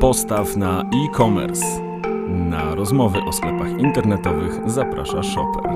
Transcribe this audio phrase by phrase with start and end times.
[0.00, 1.64] Postaw na e-commerce.
[2.28, 5.70] Na rozmowy o sklepach internetowych zaprasza Shopper.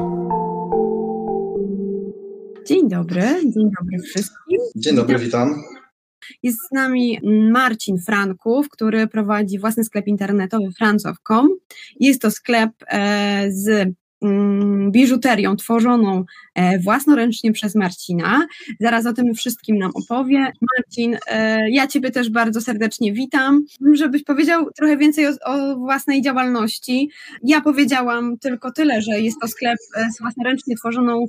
[2.66, 4.58] Dzień dobry, dzień dobry wszystkim.
[4.76, 5.54] Dzień dobry, witam.
[6.42, 7.20] Jest z nami
[7.52, 11.48] Marcin Franków, który prowadzi własny sklep internetowy francow.com.
[12.00, 13.94] Jest to sklep e, z
[14.90, 18.46] biżuterią tworzoną e, własnoręcznie przez Marcina.
[18.80, 20.52] Zaraz o tym wszystkim nam opowie.
[20.76, 23.64] Marcin, e, ja Ciebie też bardzo serdecznie witam.
[23.92, 27.10] Żebyś powiedział trochę więcej o, o własnej działalności.
[27.42, 31.24] Ja powiedziałam tylko tyle, że jest to sklep e, z własnoręcznie tworzoną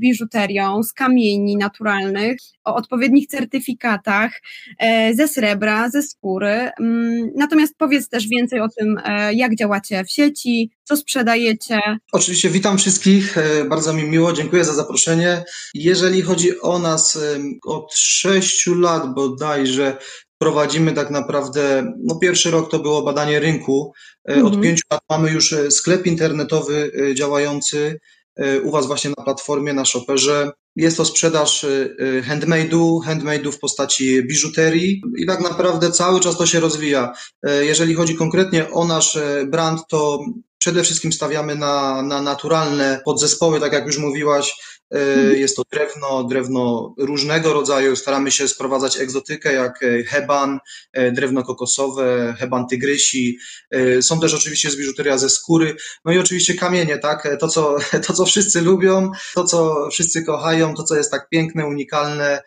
[0.00, 4.40] biżuterią z kamieni naturalnych, o odpowiednich certyfikatach,
[5.14, 6.70] ze srebra, ze skóry.
[6.80, 8.96] Mm, natomiast powiedz też więcej o tym,
[9.32, 11.80] jak działacie w sieci, co sprzedajecie.
[12.12, 15.44] Oczywiście witam wszystkich, e, bardzo mi miło, dziękuję za zaproszenie.
[15.74, 17.18] Jeżeli chodzi o nas,
[17.66, 19.96] od sześciu lat bodajże
[20.38, 23.92] prowadzimy tak naprawdę, no pierwszy rok to było badanie rynku,
[24.24, 24.46] mhm.
[24.46, 28.00] od pięciu lat mamy już e, sklep internetowy działający
[28.62, 30.50] u Was właśnie na platformie, na shopperze.
[30.76, 31.66] Jest to sprzedaż
[32.28, 37.12] handmade'u, handmade'u w postaci biżuterii i tak naprawdę cały czas to się rozwija.
[37.60, 40.18] Jeżeli chodzi konkretnie o nasz brand, to
[40.64, 44.56] Przede wszystkim stawiamy na, na naturalne podzespoły, tak jak już mówiłaś,
[44.94, 45.36] e, mhm.
[45.36, 47.96] jest to drewno, drewno różnego rodzaju.
[47.96, 50.58] Staramy się sprowadzać egzotykę jak e, heban,
[50.92, 53.38] e, drewno kokosowe, heban tygrysi.
[54.00, 55.76] Są też oczywiście z biżuteria ze skóry.
[56.04, 57.28] No i oczywiście kamienie, tak?
[57.40, 57.76] To co,
[58.06, 62.42] to, co wszyscy lubią, to, co wszyscy kochają, to, co jest tak piękne, unikalne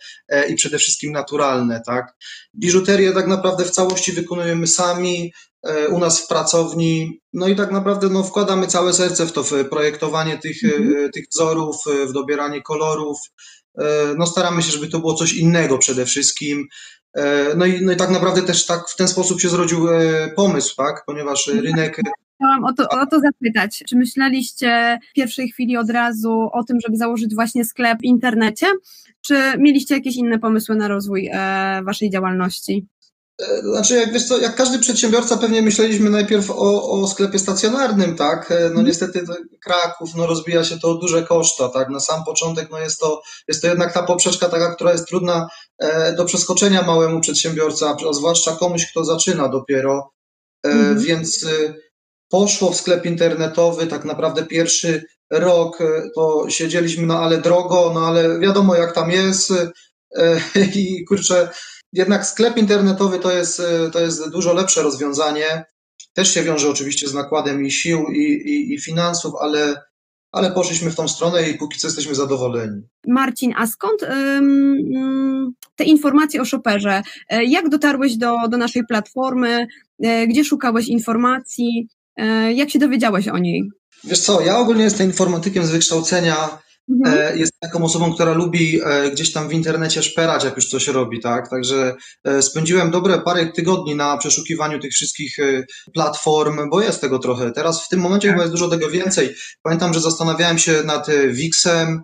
[0.49, 2.15] i przede wszystkim naturalne, tak?
[2.55, 5.33] Biżuterię tak naprawdę w całości wykonujemy sami.
[5.67, 7.21] E, u nas w pracowni.
[7.33, 11.11] No i tak naprawdę no, wkładamy całe serce w to, w projektowanie tych, mm.
[11.11, 11.75] tych wzorów,
[12.09, 13.17] w dobieranie kolorów.
[13.77, 13.83] E,
[14.17, 16.67] no staramy się, żeby to było coś innego przede wszystkim.
[17.57, 19.87] No i, no i tak naprawdę też tak w ten sposób się zrodził
[20.35, 21.03] pomysł, tak?
[21.05, 21.65] Ponieważ mhm.
[21.65, 22.01] rynek.
[22.35, 23.83] Chciałam o to, o to zapytać.
[23.89, 28.67] Czy myśleliście w pierwszej chwili od razu o tym, żeby założyć właśnie sklep w internecie?
[29.21, 32.87] Czy mieliście jakieś inne pomysły na rozwój e, waszej działalności?
[33.41, 38.15] E, znaczy, jak wiesz co, jak każdy przedsiębiorca, pewnie myśleliśmy najpierw o, o sklepie stacjonarnym,
[38.15, 38.51] tak?
[38.51, 38.85] E, no mhm.
[38.85, 39.25] niestety
[39.63, 41.89] Kraków, no rozbija się to o duże koszta, tak?
[41.89, 45.47] Na sam początek, no jest to, jest to jednak ta poprzeczka taka, która jest trudna
[45.79, 50.11] e, do przeskoczenia małemu przedsiębiorca, a zwłaszcza komuś, kto zaczyna dopiero.
[50.63, 50.99] Mhm.
[50.99, 51.45] Więc
[52.29, 55.77] poszło w sklep internetowy, tak naprawdę pierwszy rok
[56.15, 59.53] to siedzieliśmy, no ale drogo, no ale wiadomo jak tam jest
[60.75, 61.49] i kurczę,
[61.93, 65.65] jednak sklep internetowy to jest, e, to jest dużo lepsze rozwiązanie.
[66.13, 69.81] Też się wiąże oczywiście z nakładem i sił, i, i, i finansów, ale,
[70.31, 72.81] ale poszliśmy w tą stronę i póki co jesteśmy zadowoleni.
[73.07, 77.01] Marcin, a skąd ym, te informacje o shopperze?
[77.29, 79.67] E, jak dotarłeś do, do naszej platformy?
[80.03, 81.87] E, gdzie szukałeś informacji?
[82.53, 83.69] Jak się dowiedziałeś o niej?
[84.03, 86.59] Wiesz co, ja ogólnie jestem informatykiem z wykształcenia.
[86.89, 87.17] Mhm.
[87.17, 90.87] E, jest taką osobą, która lubi e, gdzieś tam w internecie szperać, jak już coś
[90.87, 91.49] robi, tak?
[91.49, 95.37] Także e, spędziłem dobre parę tygodni na przeszukiwaniu tych wszystkich
[95.93, 97.51] platform, bo jest tego trochę.
[97.51, 99.35] Teraz w tym momencie chyba jest dużo tego więcej.
[99.61, 102.01] Pamiętam, że zastanawiałem się nad Wixem,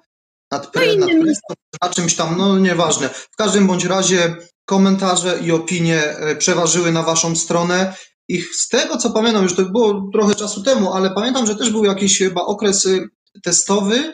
[0.51, 3.09] nad, pre, nad Presto, na czymś tam, no nieważne.
[3.09, 7.95] W każdym bądź razie komentarze i opinie przeważyły na waszą stronę.
[8.27, 11.69] I z tego co pamiętam, już to było trochę czasu temu, ale pamiętam, że też
[11.69, 12.87] był jakiś chyba okres
[13.43, 14.13] testowy,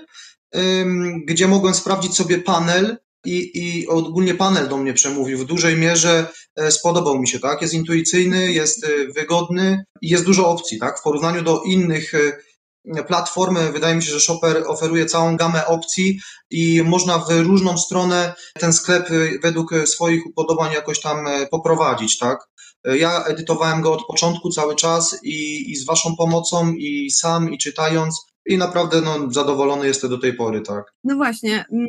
[1.25, 5.37] gdzie mogłem sprawdzić sobie panel i, i ogólnie panel do mnie przemówił.
[5.37, 7.61] W dużej mierze e, spodobał mi się, tak?
[7.61, 10.99] Jest intuicyjny, jest e, wygodny i jest dużo opcji, tak?
[10.99, 16.19] W porównaniu do innych e, platform, wydaje mi się, że Shopper oferuje całą gamę opcji
[16.49, 19.09] i można w różną stronę ten sklep
[19.43, 22.39] według swoich upodobań jakoś tam poprowadzić, tak?
[22.83, 27.57] Ja edytowałem go od początku cały czas i, i z Waszą pomocą, i sam, i
[27.57, 30.93] czytając, i naprawdę no, zadowolony jestem do tej pory, tak.
[31.03, 31.87] No właśnie, mm,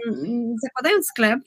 [0.62, 1.40] zakładając sklep,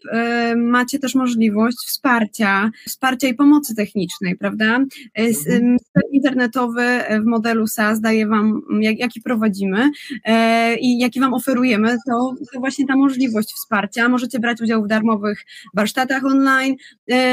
[0.53, 4.79] y, macie też możliwość wsparcia, wsparcia i pomocy technicznej, prawda?
[5.19, 5.77] Y, mhm.
[5.79, 6.83] Sklep internetowy
[7.21, 10.31] w modelu SaaS daje Wam, jak, jaki prowadzimy y,
[10.79, 14.09] i jaki Wam oferujemy, to, to właśnie ta możliwość wsparcia.
[14.09, 16.75] Możecie brać udział w darmowych warsztatach online,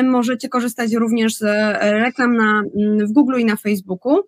[0.04, 1.42] możecie korzystać również z
[1.80, 4.20] reklam na, mm, w Google i na Facebooku.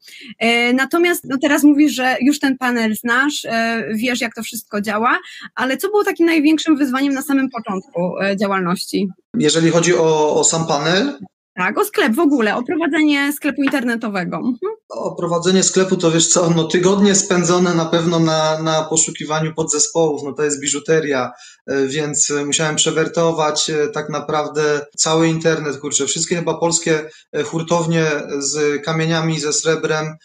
[0.75, 5.19] Natomiast no teraz mówisz, że już ten panel znasz, E, wiesz, jak to wszystko działa,
[5.55, 9.09] ale co było takim największym wyzwaniem na samym początku e, działalności?
[9.39, 11.19] Jeżeli chodzi o, o sam panel,
[11.55, 14.37] tak, o sklep w ogóle, o prowadzenie sklepu internetowego.
[14.37, 14.73] Mhm.
[14.89, 20.23] O, prowadzenie sklepu to wiesz co, no tygodnie spędzone na pewno na, na poszukiwaniu podzespołów,
[20.25, 21.31] no to jest biżuteria,
[21.67, 27.11] e, więc musiałem przewertować tak naprawdę cały internet, kurczę, wszystkie chyba polskie
[27.45, 28.07] hurtownie
[28.39, 30.17] z kamieniami, ze srebrem,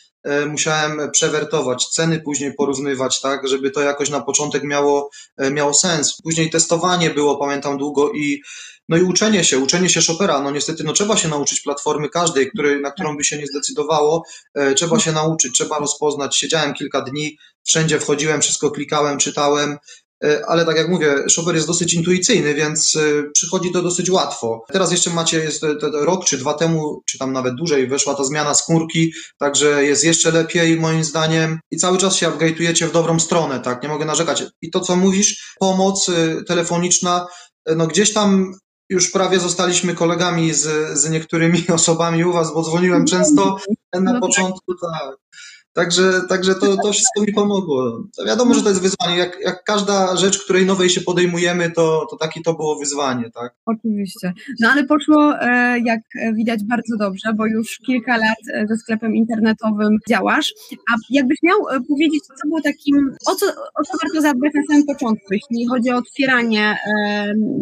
[0.50, 5.10] musiałem przewertować, ceny później porównywać, tak, żeby to jakoś na początek miało,
[5.52, 6.18] miało sens.
[6.24, 8.42] Później testowanie było, pamiętam długo i
[8.90, 10.42] no i uczenie się, uczenie się Chopera.
[10.42, 12.52] No niestety, no trzeba się nauczyć platformy każdej,
[12.82, 14.24] na którą by się nie zdecydowało.
[14.54, 16.38] E, trzeba się nauczyć, trzeba rozpoznać.
[16.38, 19.78] Siedziałem kilka dni, wszędzie wchodziłem, wszystko klikałem, czytałem.
[20.24, 24.66] E, ale tak jak mówię, Chopper jest dosyć intuicyjny, więc e, przychodzi to dosyć łatwo.
[24.72, 28.54] Teraz jeszcze macie, jest rok czy dwa temu, czy tam nawet dłużej, weszła ta zmiana
[28.54, 33.60] skórki, także jest jeszcze lepiej moim zdaniem i cały czas się upgrade'ujecie w dobrą stronę,
[33.60, 34.44] tak, nie mogę narzekać.
[34.62, 36.12] I to, co mówisz, pomoc
[36.48, 37.28] telefoniczna,
[37.76, 38.54] no gdzieś tam
[38.90, 43.58] już prawie zostaliśmy kolegami z, z niektórymi osobami u Was, bo dzwoniłem często
[43.94, 44.22] na no tak.
[44.22, 45.16] początku, tak.
[45.78, 48.04] Także, także to, to wszystko mi pomogło.
[48.18, 49.18] To wiadomo, że to jest wyzwanie.
[49.18, 53.56] Jak, jak każda rzecz, której nowej się podejmujemy, to, to takie to było wyzwanie, tak?
[53.66, 54.34] Oczywiście.
[54.60, 56.00] No ale poszło, e, jak
[56.34, 60.54] widać, bardzo dobrze, bo już kilka lat e, ze sklepem internetowym działasz.
[60.72, 63.46] A jakbyś miał e, powiedzieć, co było takim, o co,
[63.76, 66.78] o co warto zadbać na samym początku, jeśli chodzi o otwieranie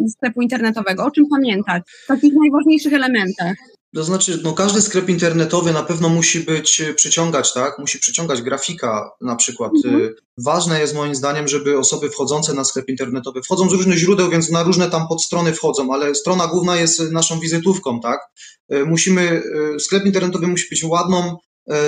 [0.08, 3.56] sklepu internetowego, o czym pamiętać, w takich najważniejszych elementach?
[3.96, 7.78] To znaczy, no każdy sklep internetowy na pewno musi być, e, przyciągać, tak?
[7.78, 9.72] Musi przyciągać grafika na przykład.
[9.84, 10.04] Mhm.
[10.04, 10.08] E,
[10.38, 14.50] ważne jest moim zdaniem, żeby osoby wchodzące na sklep internetowy, wchodzą z różnych źródeł, więc
[14.50, 18.20] na różne tam podstrony wchodzą, ale strona główna jest naszą wizytówką, tak?
[18.68, 19.42] E, musimy,
[19.78, 21.36] sklep internetowy musi być ładną,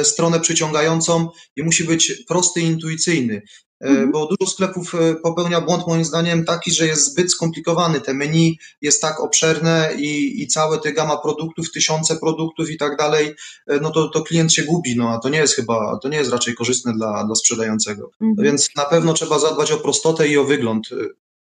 [0.03, 3.43] stronę przyciągającą i musi być prosty i intuicyjny.
[3.81, 4.13] E, mhm.
[4.13, 8.01] bo dużo sklepów e, popełnia błąd moim zdaniem taki, że jest zbyt skomplikowany.
[8.01, 12.97] Te menu jest tak obszerne i, i całe te gama produktów, tysiące produktów i tak
[12.97, 13.35] dalej,
[13.67, 16.19] e, no to, to klient się gubi, no a to nie jest chyba, to nie
[16.19, 18.11] jest raczej korzystne dla, dla sprzedającego.
[18.21, 18.47] Mhm.
[18.47, 20.89] Więc na pewno trzeba zadbać o prostotę i o wygląd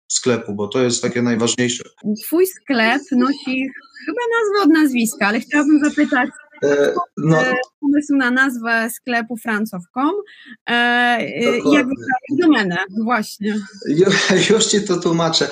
[0.08, 1.84] sklepu, bo to jest takie najważniejsze.
[2.24, 3.66] Twój sklep nosi
[4.06, 6.47] chyba nazwę od nazwiska, ale chciałabym zapytać, E,
[7.16, 7.40] no.
[7.40, 10.12] E, pomysł na nazwę sklepu francow.com
[10.66, 11.26] e,
[11.58, 11.86] i jak
[12.38, 13.54] domenę, właśnie.
[14.50, 15.48] Już Ci to tłumaczę.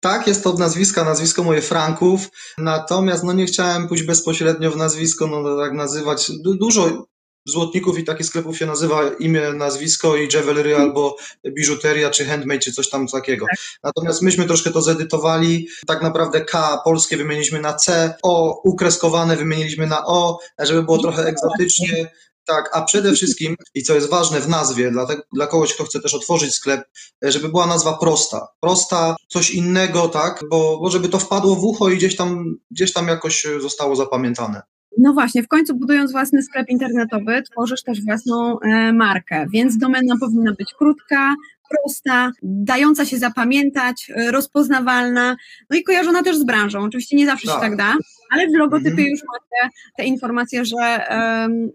[0.00, 2.28] Tak, jest to od nazwiska, nazwisko moje Franków,
[2.58, 6.30] natomiast no nie chciałem pójść bezpośrednio w nazwisko, no tak nazywać.
[6.42, 7.06] Dużo
[7.44, 11.16] złotników i takich sklepów się nazywa imię, nazwisko i jewelry albo
[11.48, 13.46] biżuteria, czy handmade, czy coś tam takiego.
[13.46, 13.58] Tak.
[13.82, 15.68] Natomiast myśmy troszkę to zedytowali.
[15.86, 21.26] Tak naprawdę K polskie wymieniliśmy na C, O ukreskowane wymieniliśmy na O, żeby było trochę
[21.26, 22.10] egzotycznie.
[22.44, 25.84] Tak, a przede wszystkim, i co jest ważne w nazwie, dla, te, dla kogoś, kto
[25.84, 26.84] chce też otworzyć sklep,
[27.22, 28.48] żeby była nazwa prosta.
[28.60, 32.92] Prosta, coś innego, tak, bo, bo żeby to wpadło w ucho i gdzieś tam, gdzieś
[32.92, 34.62] tam jakoś zostało zapamiętane.
[34.98, 40.14] No właśnie, w końcu budując własny sklep internetowy, tworzysz też własną e, markę, więc domena
[40.20, 41.34] powinna być krótka,
[41.70, 45.36] prosta, dająca się zapamiętać, e, rozpoznawalna,
[45.70, 46.80] no i kojarzona też z branżą.
[46.82, 47.56] Oczywiście nie zawsze tak.
[47.56, 47.94] się tak da,
[48.30, 49.08] ale w logotypie mhm.
[49.08, 51.06] już macie te informacje, że,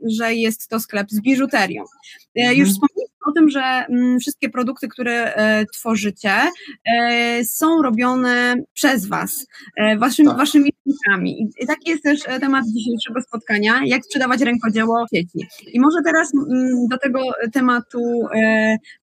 [0.06, 1.84] że jest to sklep z biżuterią.
[1.84, 2.58] E, mhm.
[2.58, 6.32] Już wspomnieliśmy o tym, że mm, wszystkie produkty, które e, tworzycie,
[6.86, 9.46] e, są robione przez Was,
[9.98, 10.38] waszymi, tak.
[10.38, 10.70] waszymi.
[11.60, 15.48] I taki jest też temat dzisiejszego spotkania, jak sprzedawać rękodzieło w sieci.
[15.74, 17.20] I może teraz mm, do tego
[17.54, 18.28] tematu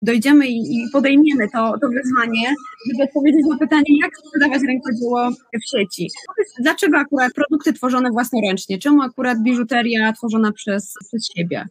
[0.02, 2.54] dojdziemy i podejmiemy to, to wyzwanie,
[2.90, 6.10] żeby odpowiedzieć na pytanie, jak sprzedawać rękodzieło w sieci.
[6.58, 8.78] Dlaczego akurat produkty tworzone własnoręcznie?
[8.78, 11.66] Czemu akurat biżuteria tworzona przez, przez siebie?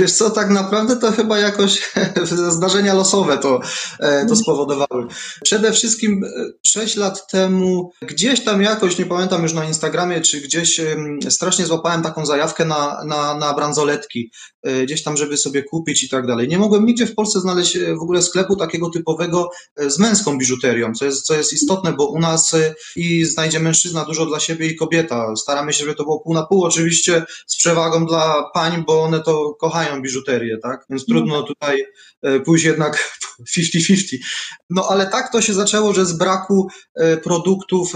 [0.00, 1.75] Wiesz co, tak naprawdę to chyba jakoś
[2.48, 3.60] zdarzenia losowe to,
[4.00, 4.36] e, to mhm.
[4.36, 5.06] spowodowały.
[5.44, 6.24] Przede wszystkim
[6.66, 10.80] 6 lat temu gdzieś tam jakoś, nie pamiętam już na Instagramie, czy gdzieś
[11.28, 14.30] strasznie złapałem taką zajawkę na, na, na bransoletki,
[14.62, 16.48] e, gdzieś tam, żeby sobie kupić i tak dalej.
[16.48, 19.50] Nie mogłem nigdzie w Polsce znaleźć e, w ogóle sklepu takiego typowego
[19.86, 22.56] z męską biżuterią, co jest, co jest istotne, bo u nas
[22.96, 25.36] i znajdzie mężczyzna dużo dla siebie i kobieta.
[25.36, 29.20] Staramy się, żeby to było pół na pół, oczywiście z przewagą dla pań, bo one
[29.20, 30.86] to kochają biżuterię, tak?
[30.90, 31.42] Więc trudno no.
[31.66, 31.86] Tutaj
[32.22, 33.18] e, pójść jednak
[33.58, 34.16] 50-50.
[34.70, 37.92] No ale tak to się zaczęło, że z braku e, produktów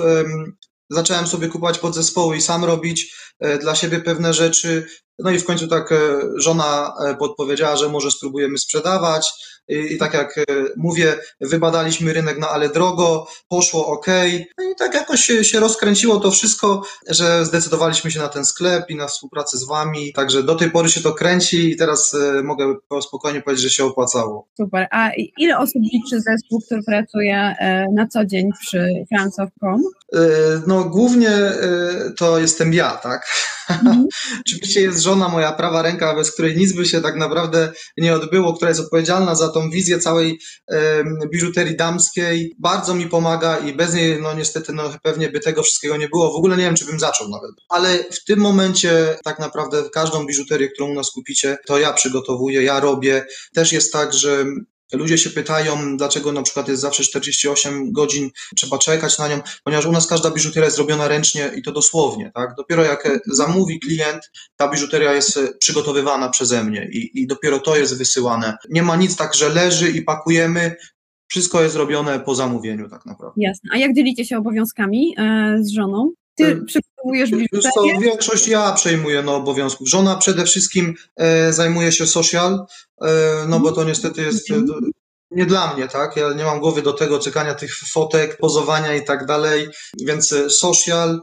[0.91, 4.87] zacząłem sobie kupować podzespoły i sam robić e, dla siebie pewne rzeczy.
[5.23, 5.95] No i w końcu tak
[6.37, 9.33] żona podpowiedziała, że może spróbujemy sprzedawać.
[9.71, 10.45] I, tak jak e,
[10.77, 14.07] mówię, wybadaliśmy rynek, no ale drogo, poszło ok.
[14.59, 18.97] No i tak jakoś się, rozkręciło to wszystko, że zdecydowaliśmy się na ten sklep i
[18.97, 20.13] na współpracę z Wami.
[20.13, 23.85] Także do tej pory się to kręci i teraz e, mogę spokojnie powiedzieć, że się
[23.85, 24.49] opłacało.
[24.57, 24.89] Super.
[24.91, 29.83] A ile osób liczy zespół, który pracuje e, na co dzień przy Francow.com?
[30.67, 31.31] No głównie
[32.17, 33.27] to jestem ja, tak?
[33.71, 34.07] Mhm.
[34.47, 38.53] Oczywiście jest żona, moja prawa ręka, bez której nic by się tak naprawdę nie odbyło,
[38.53, 40.41] która jest odpowiedzialna za tą wizję całej
[41.33, 42.55] biżuterii damskiej.
[42.59, 46.33] Bardzo mi pomaga i bez niej, no niestety, no pewnie by tego wszystkiego nie było.
[46.33, 47.51] W ogóle nie wiem, czy bym zaczął nawet.
[47.69, 52.63] Ale w tym momencie tak naprawdę każdą biżuterię, którą u nas kupicie, to ja przygotowuję,
[52.63, 53.27] ja robię.
[53.55, 54.45] Też jest tak, że
[54.93, 59.87] Ludzie się pytają, dlaczego na przykład jest zawsze 48 godzin, trzeba czekać na nią, ponieważ
[59.87, 62.55] u nas każda biżuteria jest zrobiona ręcznie i to dosłownie, tak?
[62.57, 67.99] Dopiero jak zamówi klient, ta biżuteria jest przygotowywana przeze mnie i, i dopiero to jest
[67.99, 68.57] wysyłane.
[68.71, 70.77] Nie ma nic tak, że leży i pakujemy,
[71.31, 73.35] wszystko jest robione po zamówieniu tak naprawdę.
[73.37, 73.71] Jasne.
[73.73, 76.13] A jak dzielicie się obowiązkami e, z żoną?
[76.35, 76.61] Ty e,
[77.53, 77.95] biżuterię?
[77.95, 79.89] Co, większość ja przejmuję no, obowiązków.
[79.89, 82.67] Żona przede wszystkim e, zajmuje się social,
[83.03, 83.11] e,
[83.49, 84.55] no bo to niestety jest e,
[85.31, 86.17] nie dla mnie, tak?
[86.17, 89.69] Ja nie mam głowy do tego cykania tych fotek, pozowania i tak dalej,
[90.01, 91.21] więc e, social,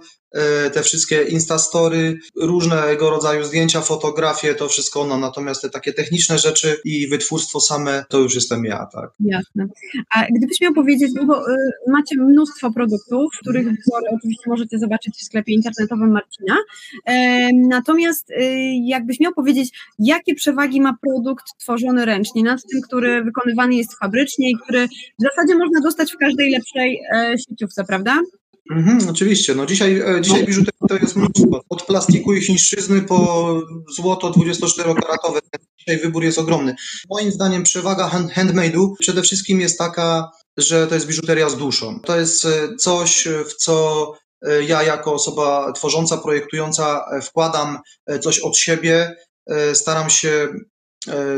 [0.73, 6.77] te wszystkie instastory, różnego rodzaju zdjęcia, fotografie, to wszystko ona, natomiast te takie techniczne rzeczy
[6.85, 9.09] i wytwórstwo same, to już jestem ja, tak.
[9.19, 9.67] Jasne.
[10.15, 11.55] A gdybyś miał powiedzieć, no bo y,
[11.87, 16.55] macie mnóstwo produktów, których wzory oczywiście możecie zobaczyć w sklepie internetowym Marcina,
[17.05, 18.35] e, natomiast y,
[18.85, 19.69] jakbyś miał powiedzieć,
[19.99, 24.87] jakie przewagi ma produkt tworzony ręcznie nad tym, który wykonywany jest fabrycznie i który
[25.19, 28.21] w zasadzie można dostać w każdej lepszej e, sieciówce, prawda?
[28.71, 29.55] Mhm, oczywiście.
[29.55, 31.61] No dzisiaj, e, dzisiaj biżuterii to jest mnóstwo.
[31.69, 33.61] Od plastiku i chińszczyzny po
[33.95, 35.39] złoto 24-karatowe.
[35.79, 36.75] Dzisiaj wybór jest ogromny.
[37.09, 41.99] Moim zdaniem przewaga hand, handmade'u przede wszystkim jest taka, że to jest biżuteria z duszą.
[41.99, 47.79] To jest e, coś, w co e, ja jako osoba tworząca, projektująca wkładam
[48.21, 49.15] coś od siebie,
[49.73, 50.47] staram się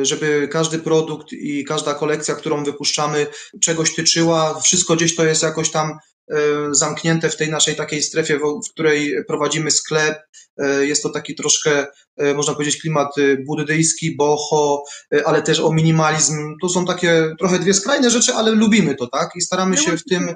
[0.01, 3.27] żeby każdy produkt i każda kolekcja, którą wypuszczamy,
[3.61, 4.59] czegoś tyczyła.
[4.61, 5.97] Wszystko gdzieś to jest jakoś tam
[6.71, 10.19] zamknięte w tej naszej takiej strefie, w której prowadzimy sklep.
[10.57, 11.87] E, jest to taki troszkę, e,
[12.35, 14.83] można powiedzieć, klimat buddyjski, boho,
[15.25, 16.55] ale też o minimalizm.
[16.61, 19.29] To są takie trochę dwie skrajne rzeczy, ale lubimy to, tak?
[19.35, 20.33] I staramy się w tym.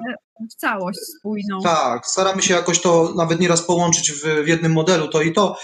[0.50, 1.60] W całość spójną.
[1.62, 5.56] Tak, staramy się jakoś to nawet nieraz połączyć w, w jednym modelu, to i to.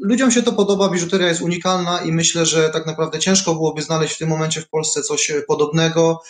[0.00, 4.14] Ludziom się to podoba, biżuteria jest unikalna i myślę, że tak naprawdę ciężko byłoby znaleźć
[4.14, 6.20] w tym momencie w Polsce coś podobnego,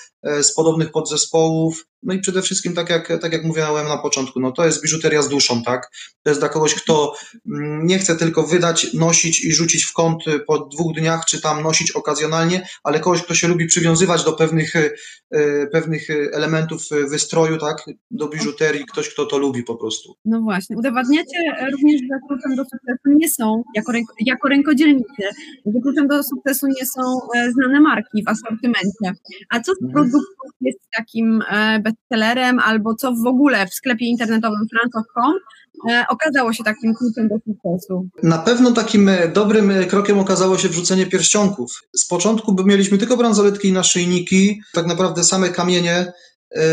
[0.43, 1.87] z podobnych podzespołów.
[2.03, 5.23] No i przede wszystkim, tak jak, tak jak mówiłem na początku, no to jest biżuteria
[5.23, 5.91] z duszą, tak?
[6.23, 7.15] To jest dla kogoś, kto
[7.47, 11.63] mm, nie chce tylko wydać, nosić i rzucić w kąt po dwóch dniach, czy tam
[11.63, 17.85] nosić okazjonalnie, ale kogoś, kto się lubi przywiązywać do pewnych, e, pewnych elementów wystroju, tak?
[18.11, 20.17] Do biżuterii, ktoś, kto to lubi po prostu.
[20.25, 20.77] No właśnie.
[20.77, 21.39] Udowadniacie
[21.73, 25.23] również, że kluczem do sukcesu nie są, jako, ręko, jako rękodzielnicy,
[25.67, 27.03] że kluczem do sukcesu nie są
[27.37, 29.21] e, znane marki w asortymencie.
[29.51, 29.93] A co z mhm.
[29.93, 35.35] produktów jest takim e, bestsellerem, albo co w ogóle w sklepie internetowym franco.com
[36.09, 38.09] okazało się takim kluczem do sukcesu?
[38.23, 41.83] Na pewno takim e, dobrym e, krokiem okazało się wrzucenie pierścionków.
[41.97, 46.13] Z początku mieliśmy tylko bransoletki i naszyjniki, tak naprawdę same kamienie,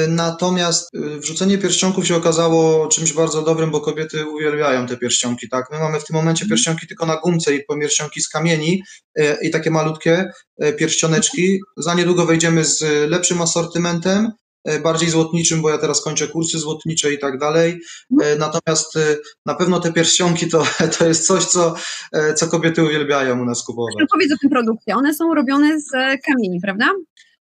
[0.08, 5.50] Natomiast wrzucenie pierścionków się okazało czymś bardzo dobrym, bo kobiety uwielbiają te pierścionki.
[5.50, 5.72] Tak?
[5.72, 8.84] My mamy w tym momencie pierścionki tylko na gumce i pierścionki z kamieni
[9.42, 10.32] i takie malutkie
[10.78, 11.60] pierścioneczki.
[11.78, 14.43] Za niedługo wejdziemy z lepszym asortymentem E,
[14.84, 17.80] bardziej złotniczym, bo ja teraz kończę kursy złotnicze i tak dalej.
[18.22, 20.64] E, natomiast e, na pewno te pierścionki to,
[20.98, 21.76] to jest coś, co,
[22.36, 23.94] co kobiety uwielbiają u nas kupować.
[24.12, 24.96] Powiedz o tym produkcie.
[24.96, 25.92] One są robione z
[26.26, 26.90] kamieni, prawda?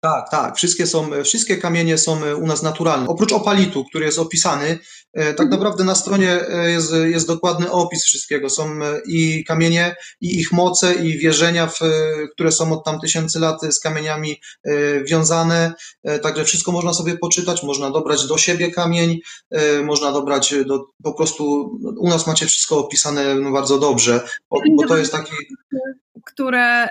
[0.05, 0.57] Tak, tak.
[0.57, 3.09] Wszystkie, są, wszystkie kamienie są u nas naturalne.
[3.09, 4.79] Oprócz opalitu, który jest opisany,
[5.13, 5.51] e, tak mhm.
[5.51, 8.51] naprawdę na stronie e, jest, jest dokładny opis wszystkiego.
[8.51, 11.79] Są e, i kamienie, i ich moce, i wierzenia, w,
[12.33, 14.41] które są od tam tysięcy lat z kamieniami
[15.05, 15.75] wiązane.
[16.23, 19.21] Także wszystko można sobie poczytać, można dobrać do siebie kamień,
[19.85, 21.45] można dobrać do, po prostu,
[21.99, 25.33] u nas macie wszystko opisane no, bardzo dobrze, bo, bo to jest taki
[26.27, 26.89] które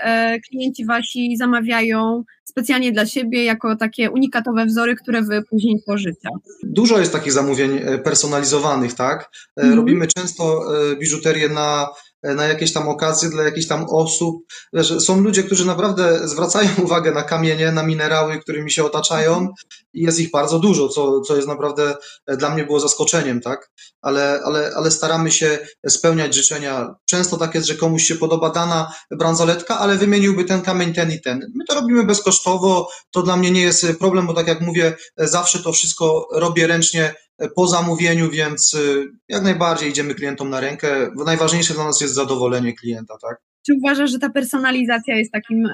[0.49, 6.29] klienci wasi zamawiają specjalnie dla siebie, jako takie unikatowe wzory, które wy później tworzycie.
[6.63, 9.29] Dużo jest takich zamówień e, personalizowanych, tak?
[9.55, 9.75] Mm.
[9.75, 11.87] Robimy często e, biżuterię na
[12.23, 14.35] na jakieś tam okazje dla jakichś tam osób.
[14.73, 19.47] Wiesz, są ludzie, którzy naprawdę zwracają uwagę na kamienie, na minerały, którymi się otaczają
[19.93, 21.95] i jest ich bardzo dużo, co, co jest naprawdę
[22.37, 23.71] dla mnie było zaskoczeniem, tak?
[24.01, 26.95] Ale, ale, ale staramy się spełniać życzenia.
[27.05, 31.21] Często tak jest, że komuś się podoba dana bransoletka, ale wymieniłby ten kamień ten i
[31.21, 31.51] ten.
[31.55, 35.59] My to robimy bezkosztowo, to dla mnie nie jest problem, bo tak jak mówię, zawsze
[35.59, 37.15] to wszystko robię ręcznie
[37.55, 41.11] po zamówieniu, więc y, jak najbardziej idziemy klientom na rękę.
[41.25, 43.37] Najważniejsze dla nas jest zadowolenie klienta, tak?
[43.65, 45.67] Czy uważasz, że ta personalizacja jest takim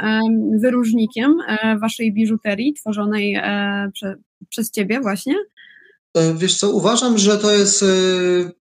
[0.61, 4.15] wyróżnikiem e, waszej biżuterii tworzonej e, prze,
[4.49, 5.35] przez ciebie właśnie?
[6.17, 7.85] E, wiesz co, uważam, że to jest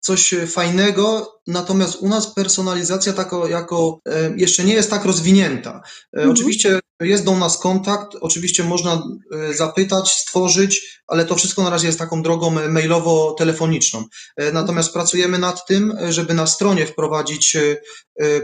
[0.01, 4.01] coś fajnego natomiast u nas personalizacja tako, jako
[4.37, 5.83] jeszcze nie jest tak rozwinięta.
[6.13, 6.33] Mhm.
[6.33, 9.03] Oczywiście jest do nas kontakt, oczywiście można
[9.51, 14.05] zapytać, stworzyć, ale to wszystko na razie jest taką drogą mailowo-telefoniczną.
[14.53, 17.57] Natomiast pracujemy nad tym, żeby na stronie wprowadzić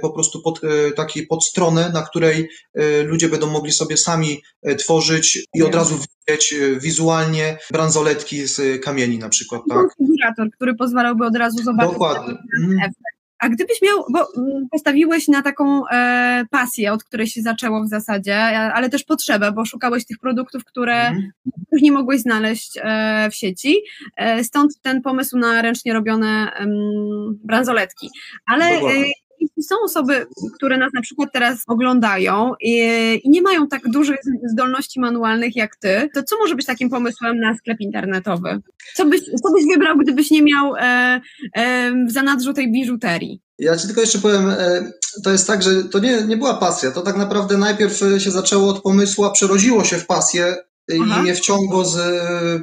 [0.01, 0.61] po prostu pod,
[0.97, 2.49] taki podstronę, na której
[3.05, 4.43] ludzie będą mogli sobie sami
[4.79, 5.99] tworzyć i od razu
[6.29, 9.63] widzieć wizualnie bransoletki z kamieni na przykład.
[9.69, 9.87] Tak?
[9.97, 11.93] Konfigurator, który pozwalałby od razu zobaczyć.
[11.93, 12.35] Dokładnie.
[12.59, 12.91] Mhm.
[13.39, 17.89] A gdybyś miał, bo mm, postawiłeś na taką e, pasję, od której się zaczęło w
[17.89, 21.31] zasadzie, ale też potrzebę, bo szukałeś tych produktów, które mm.
[21.73, 23.77] nie mogłeś znaleźć e, w sieci.
[24.17, 26.53] E, stąd ten pomysł na ręcznie robione
[27.45, 28.11] bransoletki.
[28.47, 28.81] Ale
[29.63, 32.73] są osoby, które nas na przykład teraz oglądają i,
[33.25, 34.17] i, nie mają tak dużych
[34.53, 38.61] zdolności manualnych jak ty, to co może być takim pomysłem na sklep internetowy?
[38.95, 41.21] Co byś, co byś wybrał, gdybyś nie miał e,
[41.57, 43.41] e, w zanadrzu tej biżuterii?
[43.59, 44.93] Ja ci tylko jeszcze powiem, e,
[45.25, 48.69] to jest tak, że to nie, nie była pasja, to tak naprawdę najpierw się zaczęło
[48.69, 50.57] od pomysłu, a przerodziło się w pasję
[50.93, 51.19] Aha.
[51.19, 51.99] i mnie wciągło z,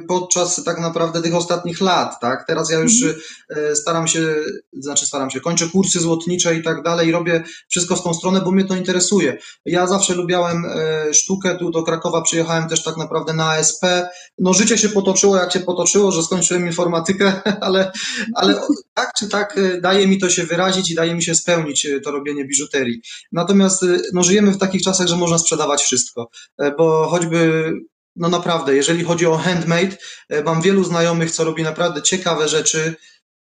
[0.08, 2.46] podczas tak naprawdę tych ostatnich lat, tak?
[2.46, 3.20] Teraz ja już mhm.
[3.50, 4.34] E, staram się,
[4.72, 8.50] znaczy staram się, kończę kursy złotnicze i tak dalej, robię wszystko w tą stronę, bo
[8.50, 9.38] mnie to interesuje.
[9.64, 13.86] Ja zawsze lubiałem e, sztukę, tu do Krakowa przyjechałem też tak naprawdę na ASP.
[14.38, 17.32] No życie się potoczyło, jak się potoczyło, że skończyłem informatykę,
[17.66, 17.92] ale,
[18.34, 18.60] ale
[18.94, 22.10] tak czy tak e, daje mi to się wyrazić i daje mi się spełnić to
[22.10, 23.00] robienie biżuterii.
[23.32, 26.30] Natomiast no żyjemy w takich czasach, że można sprzedawać wszystko,
[26.78, 27.72] bo choćby
[28.16, 29.96] no naprawdę, jeżeli chodzi o handmade,
[30.28, 32.94] e, mam wielu znajomych, co robi naprawdę ciekawe rzeczy.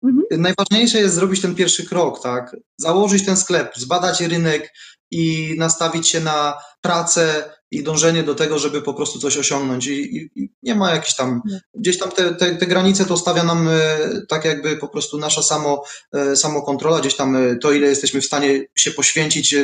[0.05, 0.43] Mhm.
[0.43, 2.57] Najważniejsze jest zrobić ten pierwszy krok, tak?
[2.77, 4.73] Założyć ten sklep, zbadać rynek
[5.11, 9.87] i nastawić się na pracę, i dążenie do tego, żeby po prostu coś osiągnąć.
[9.87, 11.43] I, i, i nie ma jakichś tam,
[11.75, 15.43] gdzieś tam te, te, te, granice to stawia nam e, tak jakby po prostu nasza
[15.43, 19.55] samo, e, samokontrola, gdzieś tam e, to, ile jesteśmy w stanie się poświęcić,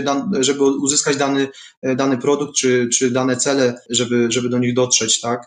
[0.40, 1.48] żeby uzyskać dany,
[1.82, 5.46] dany produkt czy, czy dane cele, żeby, żeby do nich dotrzeć, tak?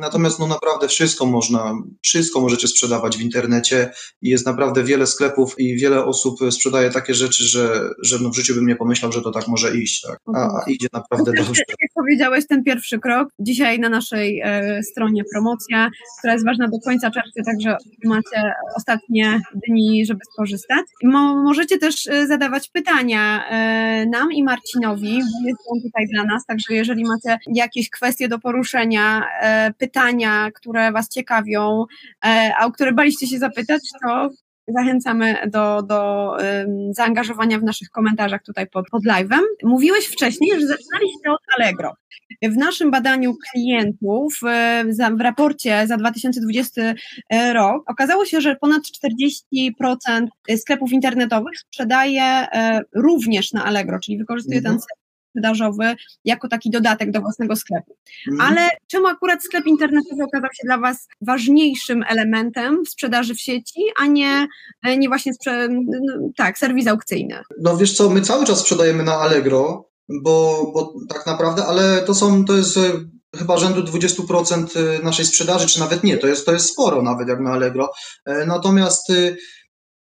[0.00, 3.90] Natomiast no naprawdę wszystko można, wszystko możecie sprzedawać w internecie
[4.22, 8.36] i jest naprawdę wiele sklepów i wiele osób sprzedaje takie rzeczy, że, że no w
[8.36, 10.18] życiu bym nie pomyślał, że to tak może iść, tak?
[10.34, 11.62] A, a idzie naprawdę dobrze.
[11.68, 16.78] Jak powiedziałeś, ten pierwszy krok, dzisiaj na naszej e, stronie promocja, która jest ważna do
[16.84, 20.84] końca czerwca, także macie ostatnie dni, żeby skorzystać.
[21.04, 26.24] Mo, możecie też e, zadawać pytania e, nam i Marcinowi, bo jest on tutaj dla
[26.24, 31.84] nas, także jeżeli macie jakieś kwestie do poruszenia, e, pytania, które Was ciekawią,
[32.24, 34.30] e, a o które baliście się zapytać, to
[34.68, 39.40] zachęcamy do, do um, zaangażowania w naszych komentarzach tutaj pod, pod live'em.
[39.62, 41.94] Mówiłeś wcześniej, że zaczynaliście od Allegro.
[42.42, 44.84] W naszym badaniu klientów e,
[45.16, 46.82] w raporcie za 2020
[47.30, 48.82] e, rok okazało się, że ponad
[49.52, 52.46] 40% sklepów internetowych sprzedaje
[52.94, 54.74] również na Allegro, czyli wykorzystuje mhm.
[54.74, 54.86] ten
[55.34, 55.94] sprzedażowy
[56.24, 57.96] jako taki dodatek do własnego sklepu.
[58.32, 58.50] Mhm.
[58.50, 63.80] Ale czemu akurat sklep internetowy okazał się dla Was ważniejszym elementem w sprzedaży w sieci,
[64.00, 64.46] a nie,
[64.82, 67.42] e, nie właśnie sprze- no, tak, serwis aukcyjny?
[67.60, 69.88] No wiesz co, my cały czas sprzedajemy na Allegro,
[70.22, 72.80] bo, bo tak naprawdę, ale to są, to jest e,
[73.38, 77.28] chyba rzędu 20% e, naszej sprzedaży, czy nawet nie, to jest, to jest sporo nawet
[77.28, 77.90] jak na Allegro.
[78.46, 79.12] Natomiast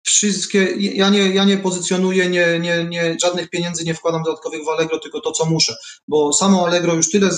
[0.03, 4.69] wszystkie, ja nie, ja nie pozycjonuję, nie, nie, nie, żadnych pieniędzy nie wkładam dodatkowych w
[4.69, 5.75] Allegro, tylko to, co muszę,
[6.09, 7.31] bo samo Allegro już tyle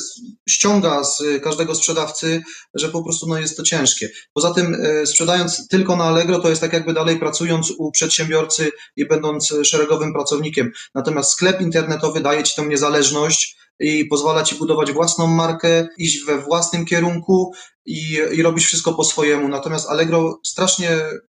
[0.48, 2.42] ściąga z każdego sprzedawcy,
[2.75, 4.09] że po prostu no, jest to ciężkie.
[4.33, 8.70] Poza tym e, sprzedając tylko na Allegro, to jest tak jakby dalej pracując u przedsiębiorcy
[8.96, 10.70] i będąc szeregowym pracownikiem.
[10.94, 16.38] Natomiast sklep internetowy daje Ci tą niezależność, i pozwala ci budować własną markę, iść we
[16.38, 17.53] własnym kierunku
[17.87, 19.49] i, i robić wszystko po swojemu.
[19.49, 20.88] Natomiast Allegro strasznie,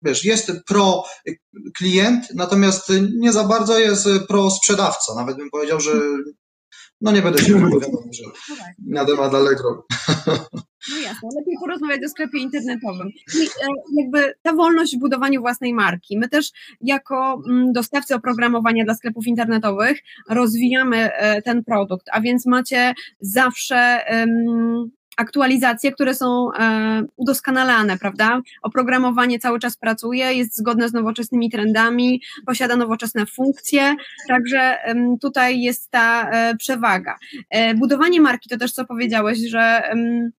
[0.02, 1.04] wiesz, jest pro
[1.78, 5.16] klient, natomiast nie za bardzo jest pro sprzedawca.
[5.16, 5.92] Nawet bym powiedział, że
[7.02, 8.24] no nie będę się wypowiadał że
[8.88, 9.86] na temat Allegro.
[10.92, 13.08] No jasne, lepiej porozmawiać o sklepie internetowym.
[13.10, 13.68] I e,
[13.98, 16.18] jakby ta wolność w budowaniu własnej marki.
[16.18, 22.46] My też jako mm, dostawcy oprogramowania dla sklepów internetowych rozwijamy e, ten produkt, a więc
[22.46, 23.76] macie zawsze
[25.18, 28.42] aktualizacje, które są e, udoskonalane, prawda?
[28.62, 33.96] Oprogramowanie cały czas pracuje, jest zgodne z nowoczesnymi trendami, posiada nowoczesne funkcje,
[34.28, 34.78] także
[35.22, 37.16] tutaj jest ta e, przewaga.
[37.50, 39.84] E, budowanie marki to też co powiedziałeś, że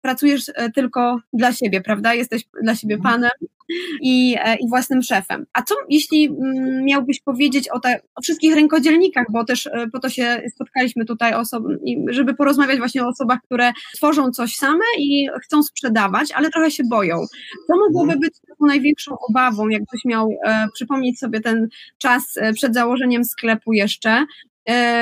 [0.02, 2.14] pracujesz tylko dla siebie, prawda?
[2.14, 3.14] Jesteś dla siebie mhm.
[3.14, 3.55] panem
[4.02, 5.46] i, e, i własnym szefem.
[5.54, 10.00] A co jeśli mm, miałbyś powiedzieć o, te, o wszystkich rękodzielnikach, bo też e, po
[10.00, 11.78] to się spotkaliśmy tutaj, osob-
[12.10, 16.84] żeby porozmawiać właśnie o osobach, które tworzą coś same i chcą sprzedawać, ale trochę się
[16.90, 17.26] boją.
[17.68, 18.20] Co mogłoby mhm.
[18.20, 23.74] być taką największą obawą, jakbyś miał e, przypomnieć sobie ten czas e, przed założeniem sklepu
[23.74, 24.26] jeszcze,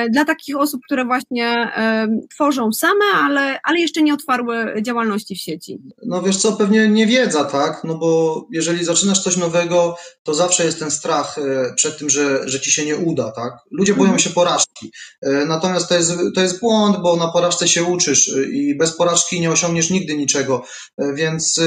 [0.10, 5.40] dla takich osób, które właśnie e, tworzą same, ale, ale jeszcze nie otwarły działalności w
[5.40, 5.80] sieci?
[6.06, 7.82] No wiesz co, pewnie nie wiedza, tak?
[7.84, 12.50] No bo jeżeli zaczynasz coś nowego, to zawsze jest ten strach e, przed tym, że,
[12.50, 13.54] że ci się nie uda, tak?
[13.72, 14.20] Ludzie boją mhm.
[14.20, 14.92] się porażki.
[15.48, 19.52] Natomiast to jest, to jest błąd, bo na porażce się uczysz i bez porażki nie
[19.52, 20.64] osiągniesz nigdy niczego.
[21.14, 21.60] Więc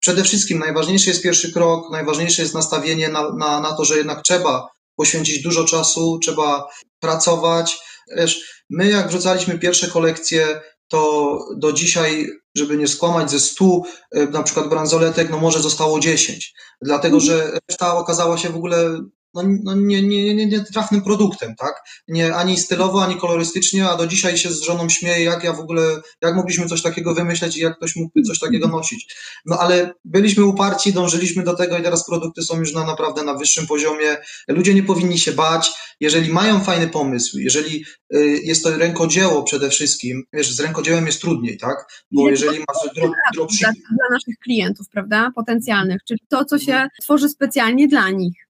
[0.00, 4.22] przede wszystkim najważniejszy jest pierwszy krok, najważniejsze jest nastawienie na, na, na to, że jednak
[4.22, 6.68] trzeba poświęcić dużo czasu, trzeba
[7.04, 7.78] pracować.
[8.16, 14.26] Wiesz, my jak wrzucaliśmy pierwsze kolekcje, to do dzisiaj, żeby nie skłamać, ze 100 e,
[14.26, 17.26] na przykład bransoletek, no może zostało 10, dlatego mhm.
[17.26, 19.00] że reszta okazała się w ogóle
[19.34, 21.74] no, no nie, nie, nie, nie trafnym produktem, tak?
[22.08, 25.60] Nie, ani stylowo, ani kolorystycznie, a do dzisiaj się z żoną śmieję, jak ja w
[25.60, 29.14] ogóle, jak mogliśmy coś takiego wymyśleć i jak ktoś mógłby coś takiego nosić.
[29.46, 33.34] No ale byliśmy uparci, dążyliśmy do tego i teraz produkty są już na naprawdę na
[33.34, 34.16] wyższym poziomie.
[34.48, 39.70] Ludzie nie powinni się bać, jeżeli mają fajny pomysł, jeżeli y, jest to rękodzieło przede
[39.70, 42.04] wszystkim, wiesz, z rękodziełem jest trudniej, tak?
[42.10, 43.60] Bo jeżeli masz drop, dropship...
[43.60, 45.30] Dla, dla naszych klientów, prawda?
[45.34, 48.43] Potencjalnych, czyli to, co się tworzy specjalnie dla nich.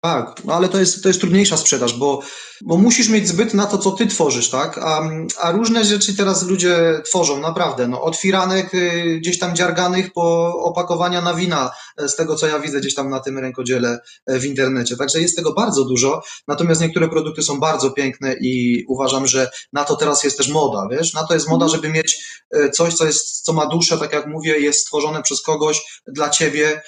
[0.00, 2.20] Tak, no ale to jest, to jest trudniejsza sprzedaż, bo,
[2.62, 4.78] bo musisz mieć zbyt na to, co ty tworzysz, tak?
[4.78, 7.88] A, a różne rzeczy teraz ludzie tworzą, naprawdę.
[7.88, 12.46] No, od firanek y, gdzieś tam dziarganych po opakowania na wina, e, z tego co
[12.46, 14.96] ja widzę gdzieś tam na tym rękodziele e, w internecie.
[14.96, 19.84] Także jest tego bardzo dużo, natomiast niektóre produkty są bardzo piękne i uważam, że na
[19.84, 21.14] to teraz jest też moda, wiesz?
[21.14, 21.82] Na to jest moda, mhm.
[21.82, 25.42] żeby mieć e, coś, co, jest, co ma duszę, tak jak mówię, jest stworzone przez
[25.42, 26.82] kogoś dla ciebie,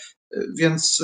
[0.58, 1.02] więc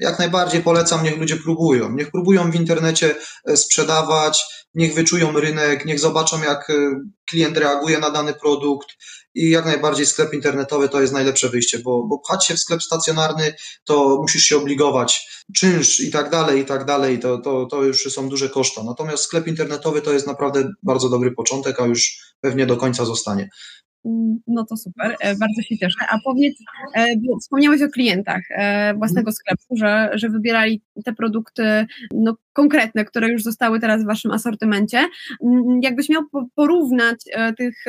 [0.00, 1.92] jak najbardziej polecam, niech ludzie próbują.
[1.92, 6.74] Niech próbują w internecie e, sprzedawać, niech wyczują rynek, niech zobaczą, jak e,
[7.30, 8.88] klient reaguje na dany produkt
[9.34, 12.82] i jak najbardziej sklep internetowy to jest najlepsze wyjście, bo, bo pchać się w sklep
[12.82, 17.82] stacjonarny, to musisz się obligować, czynsz i tak dalej, i tak dalej, to, to, to
[17.82, 18.82] już są duże koszta.
[18.82, 23.48] Natomiast sklep internetowy to jest naprawdę bardzo dobry początek, a już pewnie do końca zostanie.
[24.46, 25.98] No to super, e, bardzo się cieszę.
[26.08, 26.56] A powiedz,
[26.94, 27.06] e,
[27.40, 33.42] wspomniałeś o klientach e, własnego sklepu, że, że wybierali te produkty no, konkretne, które już
[33.42, 35.08] zostały teraz w Waszym asortymencie.
[35.82, 36.22] Jakbyś miał
[36.54, 37.24] porównać
[37.58, 37.84] tych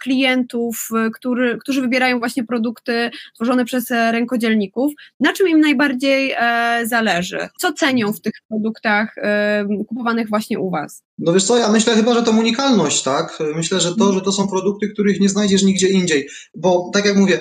[0.00, 6.34] klientów, który, którzy wybierają właśnie produkty tworzone przez rękodzielników, na czym im najbardziej
[6.84, 7.48] zależy?
[7.58, 9.14] Co cenią w tych produktach
[9.88, 11.02] kupowanych właśnie u Was?
[11.18, 13.38] No wiesz co, ja myślę chyba, że to unikalność, tak?
[13.54, 17.16] Myślę, że to, że to są produkty, których nie znajdziesz nigdzie indziej, bo tak jak
[17.16, 17.40] mówię,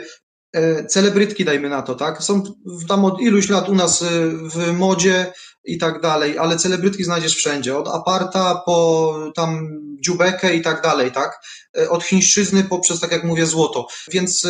[0.54, 2.24] e, celebrytki dajmy na to, tak?
[2.24, 2.44] Są
[2.88, 5.26] tam od iluś lat u nas e, w modzie
[5.68, 9.70] i tak dalej, ale celebrytki znajdziesz wszędzie, od aparta po tam
[10.02, 11.40] dziubekę i tak dalej, tak?
[11.78, 13.88] E, od chińszczyzny poprzez, tak jak mówię, złoto.
[14.12, 14.48] Więc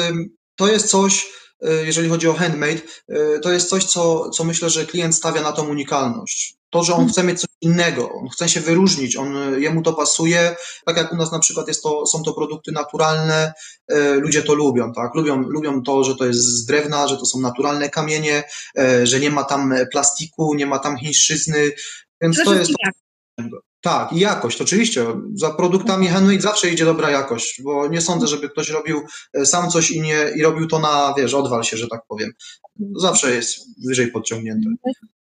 [0.56, 1.28] to jest coś,
[1.86, 2.82] jeżeli chodzi o handmade,
[3.42, 6.57] to jest coś, co, co myślę, że klient stawia na tą unikalność.
[6.70, 7.12] To, że on hmm.
[7.12, 11.16] chce mieć coś innego, on chce się wyróżnić, on, jemu to pasuje, tak jak u
[11.16, 13.54] nas na przykład jest to, są to produkty naturalne,
[13.88, 17.26] e, ludzie to lubią, tak, lubią, lubią to, że to jest z drewna, że to
[17.26, 18.44] są naturalne kamienie,
[18.78, 21.72] e, że nie ma tam plastiku, nie ma tam chińszczyzny,
[22.22, 22.72] więc to jest...
[22.72, 25.06] To, tak, i jakość, oczywiście.
[25.34, 29.02] Za produktami handmade zawsze idzie dobra jakość, bo nie sądzę, żeby ktoś robił
[29.34, 32.32] e, sam coś i, nie, i robił to na, wiesz, odwal się, że tak powiem.
[32.96, 34.70] Zawsze jest wyżej podciągnięte.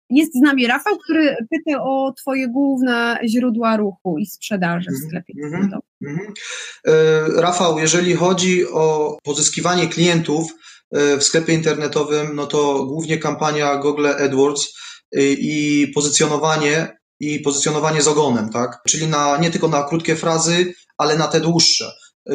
[0.10, 5.10] Jest z nami Rafał, który pyta o Twoje główne źródła ruchu i sprzedaży w mhm,
[5.10, 5.34] sklepie.
[5.42, 6.32] Mm -hmm.
[7.36, 10.52] Rafał, jeżeli chodzi o pozyskiwanie klientów
[10.92, 14.74] e, w sklepie internetowym, no to głównie kampania Google AdWords
[15.16, 18.82] e, i pozycjonowanie i pozycjonowanie z ogonem, tak?
[18.88, 21.92] Czyli na, nie tylko na krótkie frazy, ale na te dłuższe.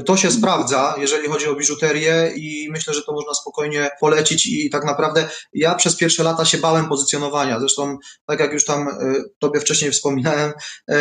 [0.06, 4.70] To się sprawdza, jeżeli chodzi o biżuterię i myślę, że to można spokojnie polecić i
[4.70, 7.60] tak naprawdę ja przez pierwsze lata się bałem pozycjonowania.
[7.60, 8.94] Zresztą, tak jak już tam e,
[9.38, 10.52] tobie wcześniej wspominałem,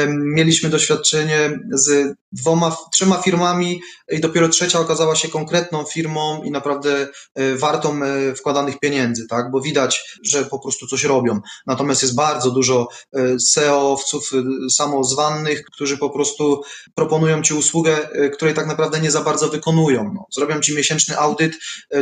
[0.10, 7.08] mieliśmy doświadczenie z dwoma, trzema firmami i dopiero trzecia okazała się konkretną firmą i naprawdę
[7.36, 9.52] e, wartą e, wkładanych pieniędzy, tak?
[9.52, 11.40] Bo widać, że po prostu coś robią.
[11.68, 12.88] Natomiast jest bardzo dużo
[13.40, 14.32] SEO-owców
[14.70, 16.62] samozwanych, którzy po prostu
[16.96, 20.12] proponują ci usługę, której tak naprawdę naprawdę nie za bardzo wykonują.
[20.14, 21.54] No, zrobią ci miesięczny audyt,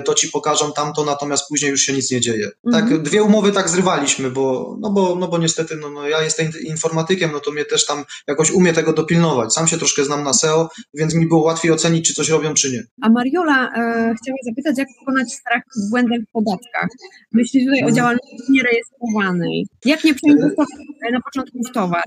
[0.06, 2.50] to ci pokażą tamto, natomiast później już się nic nie dzieje.
[2.72, 3.04] Tak, mhm.
[3.04, 7.32] dwie umowy tak zrywaliśmy, bo, no bo, no bo niestety no, no ja jestem informatykiem,
[7.32, 9.54] no to mnie też tam jakoś umie tego dopilnować.
[9.54, 12.72] Sam się troszkę znam na SEO, więc mi było łatwiej ocenić, czy coś robią, czy
[12.72, 12.84] nie.
[13.02, 16.88] A Mariola e, chciała zapytać, jak pokonać strach w błędach w podatkach?
[17.32, 19.68] Myślisz tutaj o działalności nierejestrowanej.
[19.86, 20.68] Jak nie przeinwestować
[21.12, 22.04] na początku w towar?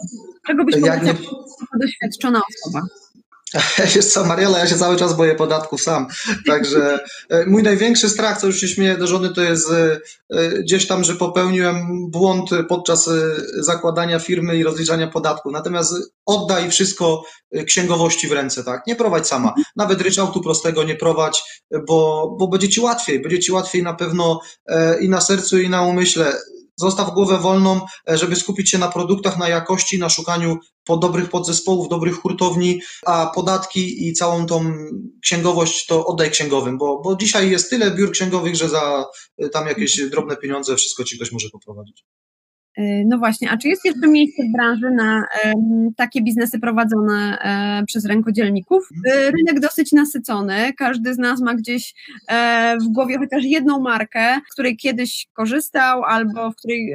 [0.46, 1.14] Czego byś powiedział nie...
[1.80, 2.87] doświadczona osoba?
[3.95, 6.07] Wiesz co, Mariela, ja się cały czas boję podatków sam.
[6.47, 6.99] Także
[7.31, 10.87] e, mój największy strach, co już się śmieję do żony, to jest e, e, gdzieś
[10.87, 13.11] tam, że popełniłem błąd podczas
[13.59, 15.51] zakładania firmy i rozliczania podatku.
[15.51, 15.95] Natomiast
[16.27, 17.23] oddaj wszystko
[17.67, 18.87] księgowości w ręce, tak?
[18.87, 19.55] Nie prowadź sama.
[19.77, 21.43] Nawet ryczałtu prostego nie prowadź,
[21.89, 23.23] bo, bo będzie ci łatwiej.
[23.23, 24.41] Będzie ci łatwiej na pewno
[25.01, 26.33] i na sercu, i na umyśle
[26.81, 30.59] Zostaw głowę wolną, żeby skupić się na produktach, na jakości, na szukaniu
[30.90, 34.72] po dobrych podzespołów, dobrych hurtowni, a podatki i całą tą
[35.22, 39.05] księgowość to oddaj księgowym, bo, bo dzisiaj jest tyle biur księgowych, że za
[39.38, 42.05] e, tam jakieś drobne pieniądze wszystko ci ktoś może poprowadzić.
[42.76, 45.24] E, no właśnie, a czy jest jeszcze miejsce w branży na
[45.96, 48.88] takie biznesy prowadzone um, przez rękodzielników?
[49.06, 49.35] Mhm.
[49.35, 51.94] Rynek dosyć nasycony, każdy z nas ma gdzieś
[52.80, 56.94] w głowie chociaż jedną markę, z której kiedyś korzystał albo w której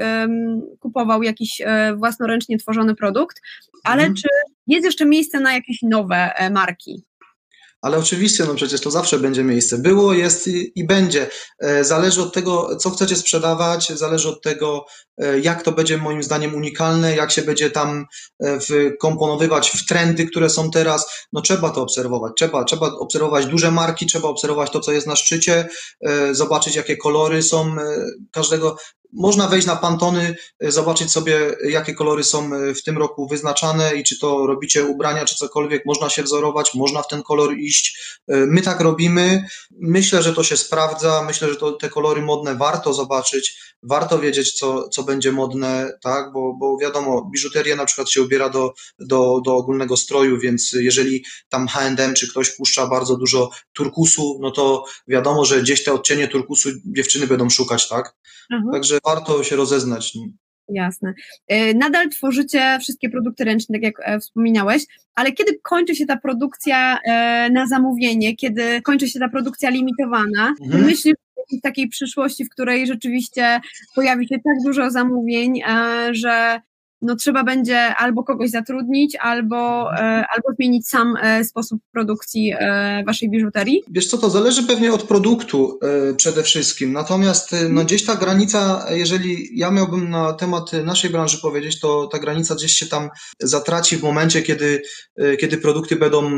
[0.79, 1.61] kupował jakiś
[1.97, 3.41] własnoręcznie tworzony produkt,
[3.83, 4.15] ale mhm.
[4.15, 4.27] czy
[4.67, 7.03] jest jeszcze miejsce na jakieś nowe marki?
[7.81, 9.77] Ale oczywiście, no przecież to zawsze będzie miejsce.
[9.77, 11.27] Było, jest i, i, będzie.
[11.59, 14.85] E, zależy od tego, co chcecie sprzedawać, zależy od tego,
[15.17, 18.05] e, jak to będzie moim zdaniem unikalne, jak się będzie tam
[18.39, 21.27] e, wkomponowywać w trendy, które są teraz.
[21.33, 22.33] No trzeba to obserwować.
[22.37, 25.67] Trzeba, trzeba obserwować duże marki, trzeba obserwować to, co jest na szczycie,
[26.31, 27.75] zobaczyć, jakie kolory są
[28.31, 28.77] każdego
[29.15, 33.95] można wejść na Pantony, e, zobaczyć sobie, jakie kolory są e, w tym roku wyznaczane
[33.95, 37.97] i czy to robicie ubrania, czy cokolwiek, można się wzorować, można w ten kolor iść.
[38.27, 39.45] E, my tak robimy.
[39.71, 41.23] Myślę, że to się sprawdza.
[41.27, 46.31] Myślę, że to, te kolory modne warto zobaczyć, warto wiedzieć, co, co będzie modne, tak,
[46.33, 51.23] bo, bo wiadomo, biżuteria na przykład się ubiera do, do, do ogólnego stroju, więc jeżeli
[51.49, 56.27] tam H&M czy ktoś puszcza bardzo dużo turkusu, no to wiadomo, że gdzieś te odcienie
[56.27, 58.15] turkusu dziewczyny będą szukać, tak?
[58.51, 58.73] Mhm.
[58.73, 60.13] Także warto się rozeznać.
[60.69, 61.13] Jasne.
[61.47, 64.83] E, nadal tworzycie wszystkie produkty ręczne, tak jak e, wspominałeś,
[65.15, 70.53] ale kiedy kończy się ta produkcja e, na zamówienie, kiedy kończy się ta produkcja limitowana,
[70.61, 70.85] mhm.
[70.85, 71.15] myślisz
[71.57, 73.59] w takiej przyszłości, w której rzeczywiście
[73.95, 75.61] pojawi się tak dużo zamówień,
[76.11, 76.61] że
[77.05, 83.03] no trzeba będzie albo kogoś zatrudnić, albo, e, albo zmienić sam e, sposób produkcji e,
[83.07, 83.83] waszej biżuterii?
[83.87, 85.79] Wiesz co, to zależy pewnie od produktu
[86.17, 91.79] przede wszystkim, natomiast no gdzieś ta granica, jeżeli ja miałbym na temat naszej branży powiedzieć,
[91.79, 94.81] to ta granica gdzieś się tam zatraci w momencie, kiedy,
[95.39, 96.31] kiedy produkty będą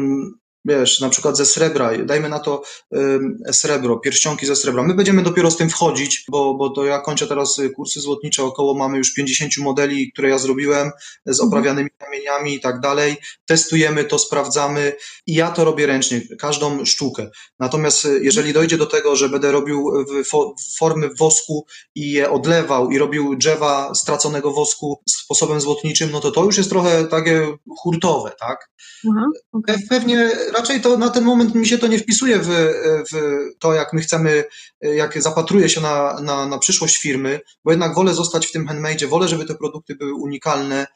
[0.68, 2.64] wiesz, na przykład ze srebra, dajmy na to
[2.96, 4.84] y, srebro, pierścionki ze srebra.
[4.84, 8.74] My będziemy dopiero z tym wchodzić, bo, bo to ja kończę teraz kursy złotnicze, około
[8.74, 10.92] mamy już 50 modeli, które ja zrobiłem
[11.26, 11.48] z mhm.
[11.48, 13.16] oprawianymi kamieniami i tak dalej.
[13.46, 14.94] Testujemy to, sprawdzamy
[15.28, 17.30] i ja to robię ręcznie, każdą sztukę.
[17.60, 22.32] Natomiast y, jeżeli dojdzie do tego, że będę robił w fo formy wosku i je
[22.32, 27.58] odlewał i robił drzewa straconego wosku sposobem złotniczym, no to to już jest trochę takie
[27.78, 28.70] hurtowe, tak?
[29.12, 29.78] Aha, okay.
[29.90, 32.48] Pewnie raczej to na ten moment mi się to nie wpisuje w,
[33.12, 33.16] w
[33.60, 34.44] to, jak my chcemy,
[34.82, 39.08] jak zapatruję się na, na, na przyszłość firmy, bo jednak wolę zostać w tym handmade,
[39.08, 40.88] wolę, żeby te produkty były unikalne.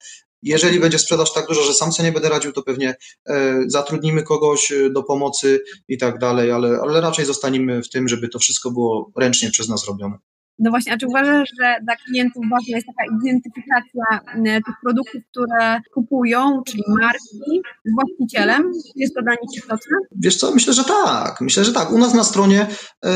[0.43, 2.95] Jeżeli będzie sprzedaż tak duża, że sam sobie nie będę radził, to pewnie
[3.29, 8.07] e, zatrudnimy kogoś e, do pomocy i tak dalej, ale, ale raczej zostaniemy w tym,
[8.07, 10.17] żeby to wszystko było ręcznie przez nas robione.
[10.59, 14.05] No właśnie, a czy uważasz, że dla klientów ważna jest taka identyfikacja
[14.45, 18.71] e, tych produktów, które kupują, czyli marki z właścicielem?
[18.95, 19.97] Jest to dla nich istotne?
[20.11, 21.41] Wiesz co, myślę, że tak.
[21.41, 21.91] Myślę, że tak.
[21.91, 22.67] U nas na stronie
[23.05, 23.09] y,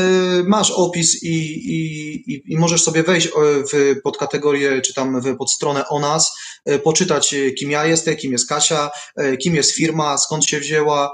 [0.44, 1.36] masz opis i,
[1.74, 3.28] i, i, możesz sobie wejść
[3.72, 6.32] w podkategorię, czy tam w podstronę o nas,
[6.70, 11.12] y, poczytać kim ja jestem, kim jest Kasia, y, kim jest firma, skąd się wzięła.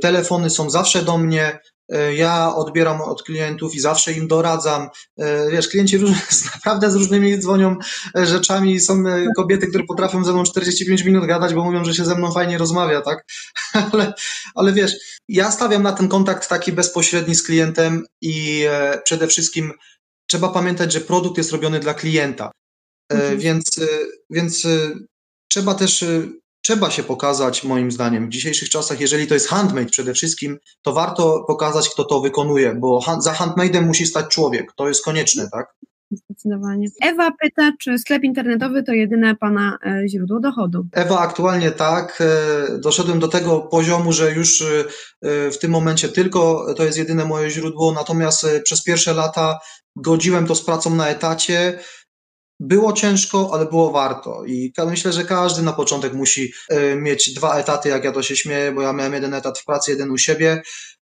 [0.00, 1.79] Telefony są zawsze do mnie, E,
[2.16, 4.88] ja odbieram od klientów i zawsze im doradzam.
[5.18, 5.98] E, wiesz, klienci
[6.54, 7.76] naprawdę z różnymi dzwonią
[8.16, 8.80] e, rzeczami.
[8.80, 9.02] Są
[9.36, 12.58] kobiety, które potrafią ze mną 45 minut gadać, bo mówią, że się ze mną fajnie
[12.58, 13.24] rozmawia, tak?
[13.92, 14.12] Ale,
[14.54, 18.64] ale wiesz, ja stawiam na ten kontakt taki bezpośredni z klientem i
[19.04, 19.72] przede wszystkim
[20.26, 22.50] trzeba pamiętać, że produkt jest robiony dla klienta.
[23.08, 23.38] Mhm.
[23.38, 23.64] Więc,
[24.30, 24.66] więc
[25.48, 26.04] trzeba też
[26.70, 30.92] trzeba się pokazać, moim zdaniem, w dzisiejszych czasach, jeżeli to jest handmade przede wszystkim, to
[30.92, 35.74] warto pokazać, kto to wykonuje, bo za handmade'em musi stać człowiek, to jest konieczne, tak?
[36.10, 36.88] Zdecydowanie.
[37.02, 40.86] Ewa pyta, czy sklep internetowy to jedyne Pana e, źródło dochodu?
[40.92, 42.18] Ewa, aktualnie tak.
[42.20, 47.24] E, doszedłem do tego poziomu, że już e, w tym momencie tylko to jest jedyne
[47.24, 49.58] moje źródło, natomiast przez pierwsze lata
[49.96, 51.78] godziłem to z pracą na etacie.
[52.60, 54.44] Było ciężko, ale było warto.
[54.44, 56.52] I myślę, że każdy na początek musi
[56.96, 59.90] mieć dwa etaty, jak ja to się śmieję, bo ja miałem jeden etat w pracy,
[59.90, 60.62] jeden u siebie.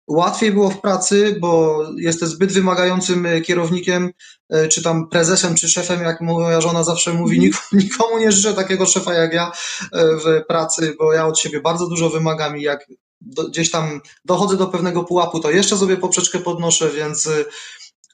[0.10, 4.12] Łatwiej było w pracy, bo jestem zbyt wymagającym e, kierownikiem,
[4.50, 7.64] e, czy tam prezesem, czy szefem, jak moja żona zawsze mówi, mhm.
[7.84, 9.52] nikomu nie życzę takiego szefa jak ja
[9.94, 12.86] e, w pracy, bo ja od siebie bardzo dużo wymagam i jak
[13.22, 17.30] do, gdzieś tam dochodzę do pewnego pułapu, to jeszcze sobie poprzeczkę podnoszę, więc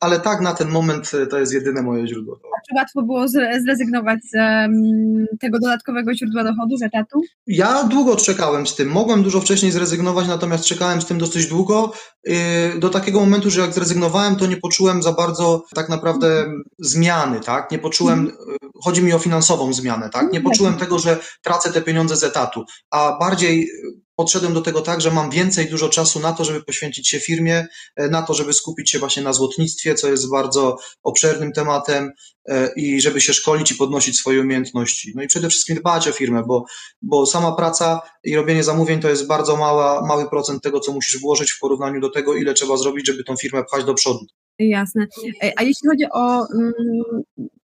[0.01, 2.39] ale tak na ten moment e, to jest jedyne moje źródło.
[2.69, 7.21] Czy łatwo było zrezygnować z um, tego dodatkowego źródła dochodu, z etatu?
[7.47, 8.89] Ja długo czekałem z tym.
[8.89, 11.91] Mogłem dużo wcześniej zrezygnować, natomiast czekałem z tym dosyć długo.
[12.27, 16.45] E, do takiego momentu, że jak zrezygnowałem, to nie poczułem za bardzo tak naprawdę
[16.79, 17.71] zmiany, tak?
[17.71, 18.37] Nie poczułem, mhm.
[18.63, 20.31] e, chodzi mi o finansową zmianę, tak?
[20.33, 23.69] Nie poczułem tego, że tracę te pieniądze z etatu, a bardziej
[24.15, 27.67] podszedłem do tego tak, że mam więcej dużo czasu na to, żeby poświęcić się firmie,
[27.95, 32.11] e, na to, żeby skupić się właśnie na złotnictwie, co jest bardzo obszernym tematem
[32.45, 35.11] e, i żeby się szkolić i podnosić swoje umiejętności.
[35.15, 36.65] No i przede wszystkim dbać o firmę, bo,
[37.01, 41.21] bo sama praca i robienie zamówień to jest bardzo mała, mały procent tego, co musisz
[41.21, 44.25] włożyć w porównaniu do tego, ile trzeba zrobić, żeby tą firmę pchać do przodu.
[44.59, 45.07] Jasne.
[45.43, 46.73] E, a jeśli chodzi o mm,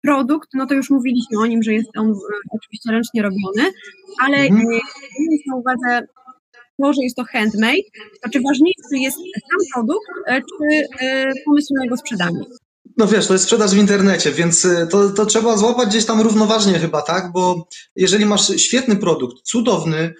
[0.02, 2.14] produkt, no to już mówiliśmy o nim, że jest on
[2.50, 3.72] oczywiście ręcznie robiony,
[4.20, 4.80] ale mhm.
[5.46, 6.06] na uwadze
[6.82, 7.88] to, że jest to handmade,
[8.22, 12.40] to czy ważniejszy jest sam produkt, e, czy e, pomysł na jego sprzedanie?
[12.96, 16.20] No wiesz, to jest sprzedaż w internecie, więc e, to, to trzeba złapać gdzieś tam
[16.20, 17.32] równoważnie chyba, tak?
[17.32, 20.14] Bo jeżeli masz świetny produkt, cudowny,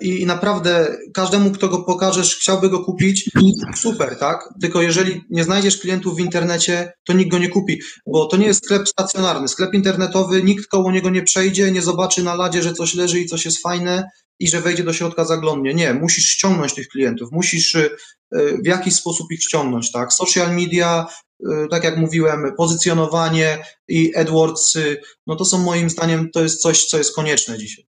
[0.00, 3.30] i naprawdę każdemu, kto go pokażesz, chciałby go kupić,
[3.76, 4.48] super, tak?
[4.60, 8.46] Tylko jeżeli nie znajdziesz klientów w internecie, to nikt go nie kupi, bo to nie
[8.46, 9.48] jest sklep stacjonarny.
[9.48, 13.26] Sklep internetowy, nikt koło niego nie przejdzie, nie zobaczy na ladzie, że coś leży i
[13.26, 15.74] coś jest fajne i że wejdzie do środka zaglądnie.
[15.74, 17.90] Nie, musisz ściągnąć tych klientów, musisz y,
[18.36, 20.12] y, w jakiś sposób ich ściągnąć, tak?
[20.12, 21.06] Social media,
[21.40, 24.78] y, tak jak mówiłem, pozycjonowanie i AdWords,
[25.26, 27.85] no to są moim zdaniem, to jest coś, co jest konieczne dzisiaj.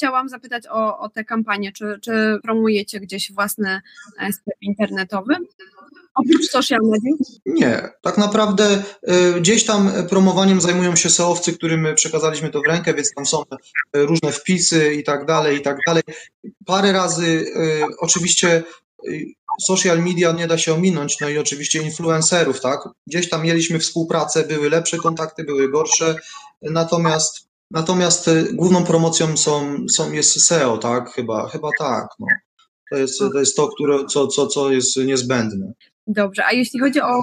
[0.00, 3.80] Chciałam zapytać o, o te kampanie, czy, czy promujecie gdzieś własny
[4.18, 5.34] e, sklep internetowy?
[6.14, 7.12] Oprócz social media?
[7.46, 8.82] Nie, tak naprawdę
[9.36, 13.42] y, gdzieś tam promowaniem zajmują się SEOwcy, którym przekazaliśmy to w rękę, więc tam są
[13.94, 16.02] różne wpisy i tak dalej, i tak dalej.
[16.66, 17.44] Parę razy
[17.98, 18.62] oczywiście
[19.62, 22.80] social media nie da się ominąć, no i oczywiście influencerów, tak?
[23.06, 26.14] Gdzieś tam mieliśmy współpracę, były lepsze kontakty, były gorsze,
[26.62, 31.10] natomiast natomiast główną promocją są, są jest SEO, tak?
[31.10, 32.26] Chyba, chyba tak, no.
[32.90, 35.72] To jest, to jest to, które, co, co, co jest niezbędne.
[36.06, 37.22] Dobrze, a jeśli chodzi o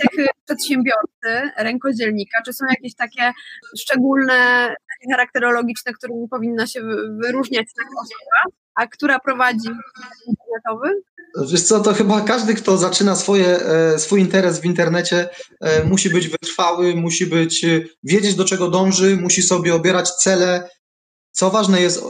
[0.00, 3.32] cechy przedsiębiorcy, rękodzielnika, czy są jakieś takie
[3.78, 4.74] szczególne,
[5.10, 6.80] charakterologiczne, którymi powinna się
[7.22, 9.68] wyróżniać taka osoba, a która prowadzi
[10.26, 11.02] internetowy?
[11.36, 15.28] Wiesz co, to chyba każdy, kto zaczyna swoje, e, swój interes w internecie,
[15.60, 20.68] e, musi być wytrwały, musi być, e, wiedzieć do czego dąży, musi sobie obierać cele.
[21.32, 22.04] Co ważne jest,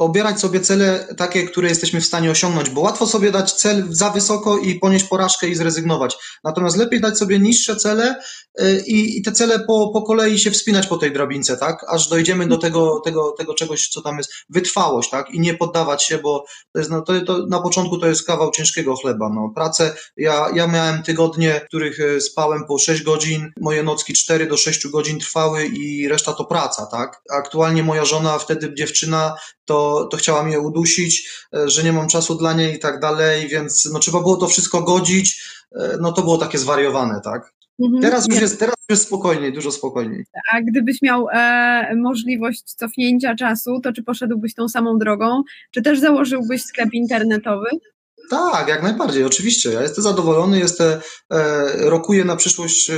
[0.00, 4.10] obierać sobie cele takie, które jesteśmy w stanie osiągnąć, bo łatwo sobie dać cel za
[4.10, 6.16] wysoko i ponieść porażkę i zrezygnować.
[6.44, 8.16] Natomiast lepiej dać sobie niższe cele
[8.60, 11.84] y, i, i te cele po, po kolei się wspinać po tej drabince, tak?
[11.88, 15.30] Aż dojdziemy do tego, tego, tego czegoś, co tam jest, wytrwałość, tak?
[15.30, 18.50] I nie poddawać się, bo to jest, no, to, to na początku to jest kawał
[18.50, 19.52] ciężkiego chleba, no.
[19.54, 24.46] Pracę, ja, ja miałem tygodnie, w których y, spałem po 6 godzin, moje nocki 4
[24.46, 27.22] do 6 godzin trwały i reszta to praca, tak?
[27.30, 29.36] Aktualnie moja żona, wtedy dziewczyna,
[29.70, 33.48] to, to chciała mnie udusić, e, że nie mam czasu dla niej i tak dalej,
[33.48, 37.52] więc no, trzeba było to wszystko godzić, e, no to było takie zwariowane, tak?
[37.82, 38.02] Mhm.
[38.02, 40.24] Teraz już jest, teraz już jest spokojniej, dużo spokojniej.
[40.52, 46.00] A gdybyś miał e, możliwość cofnięcia czasu, to czy poszedłbyś tą samą drogą, czy też
[46.00, 47.68] założyłbyś sklep internetowy?
[48.30, 49.72] Tak, jak najbardziej, oczywiście.
[49.72, 51.00] Ja jestem zadowolony, jestem,
[51.32, 52.94] e, rokuję na przyszłość, e,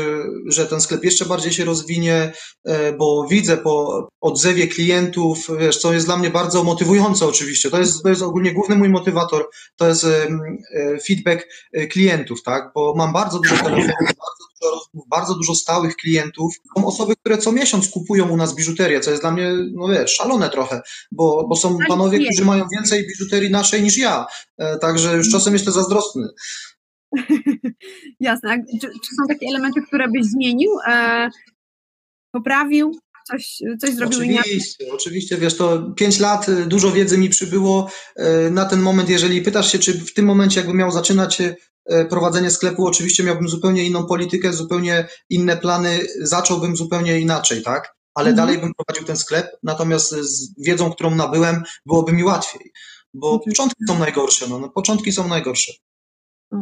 [0.47, 2.33] że ten sklep jeszcze bardziej się rozwinie,
[2.65, 7.71] e, bo widzę po odzewie klientów, wiesz, co jest dla mnie bardzo motywujące oczywiście.
[7.71, 10.07] To jest, to jest ogólnie główny mój motywator, to jest
[11.07, 11.47] feedback
[11.91, 14.52] klientów, tak, bo mam bardzo dużo telefonów, bardzo
[15.11, 16.55] bardzo dużo stałych klientów.
[16.77, 20.15] Są osoby, które co miesiąc kupują u nas biżuterię, co jest dla mnie, no wiesz,
[20.15, 20.81] szalone trochę,
[21.13, 24.27] bo, bo są panowie, którzy mają więcej biżuterii naszej niż ja,
[24.59, 26.29] e, także już czasem jestem zazdrosny.
[28.21, 28.65] Jasne.
[28.81, 31.31] Czy, czy, są takie elementy, które byś zmienił, e,
[32.33, 32.93] poprawił?
[33.25, 34.91] Coś, coś zrobił oczywiście, inaczej?
[34.91, 37.91] Oczywiście, wiesz, to pięć lat, y, dużo wiedzy mi przybyło.
[38.47, 41.57] Y, na ten moment, jeżeli pytasz się, czy w tym momencie jakbym miał zaczynać e,
[42.11, 47.95] prowadzenie sklepu, oczywiście miałbym zupełnie inną politykę, zupełnie inne plany, zacząłbym zupełnie inaczej, tak?
[48.15, 48.47] Ale Mhm.
[48.47, 52.73] dalej bym prowadził ten sklep, natomiast z wiedzą, którą nabyłem, byłoby mi łatwiej.
[53.15, 53.63] Bo Oczywiście.
[53.63, 55.73] początki są najgorsze, no, no początki są najgorsze.